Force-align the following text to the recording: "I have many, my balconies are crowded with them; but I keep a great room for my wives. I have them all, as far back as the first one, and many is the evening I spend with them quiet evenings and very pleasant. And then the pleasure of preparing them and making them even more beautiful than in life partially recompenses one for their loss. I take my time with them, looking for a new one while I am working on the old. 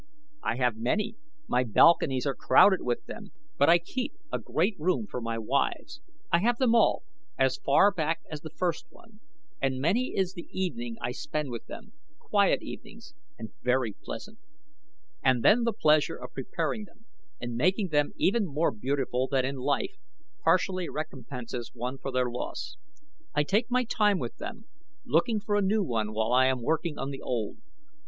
"I 0.41 0.55
have 0.55 0.77
many, 0.77 1.15
my 1.47 1.63
balconies 1.63 2.25
are 2.25 2.33
crowded 2.33 2.81
with 2.81 3.05
them; 3.05 3.27
but 3.59 3.69
I 3.69 3.77
keep 3.77 4.15
a 4.33 4.39
great 4.39 4.75
room 4.79 5.05
for 5.05 5.21
my 5.21 5.37
wives. 5.37 6.01
I 6.31 6.39
have 6.39 6.57
them 6.57 6.73
all, 6.73 7.03
as 7.37 7.59
far 7.63 7.91
back 7.91 8.21
as 8.31 8.41
the 8.41 8.49
first 8.49 8.87
one, 8.89 9.19
and 9.61 9.79
many 9.79 10.17
is 10.17 10.33
the 10.33 10.47
evening 10.49 10.97
I 10.99 11.11
spend 11.11 11.51
with 11.51 11.67
them 11.67 11.93
quiet 12.17 12.63
evenings 12.63 13.13
and 13.37 13.51
very 13.61 13.93
pleasant. 13.93 14.39
And 15.23 15.43
then 15.45 15.65
the 15.65 15.71
pleasure 15.71 16.15
of 16.15 16.33
preparing 16.33 16.85
them 16.85 17.05
and 17.39 17.53
making 17.55 17.89
them 17.89 18.13
even 18.17 18.47
more 18.47 18.71
beautiful 18.71 19.27
than 19.27 19.45
in 19.45 19.57
life 19.57 19.99
partially 20.43 20.89
recompenses 20.89 21.69
one 21.75 21.99
for 21.99 22.11
their 22.11 22.25
loss. 22.31 22.75
I 23.35 23.43
take 23.43 23.69
my 23.69 23.83
time 23.83 24.17
with 24.17 24.37
them, 24.37 24.65
looking 25.05 25.39
for 25.39 25.55
a 25.57 25.61
new 25.61 25.83
one 25.83 26.11
while 26.11 26.33
I 26.33 26.47
am 26.47 26.63
working 26.63 26.97
on 26.97 27.11
the 27.11 27.21
old. 27.21 27.57